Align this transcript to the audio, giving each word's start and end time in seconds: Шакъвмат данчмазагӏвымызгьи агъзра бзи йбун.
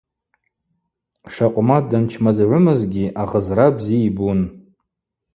Шакъвмат 1.33 1.83
данчмазагӏвымызгьи 1.91 3.05
агъзра 3.21 3.67
бзи 3.75 3.97
йбун. 4.07 4.41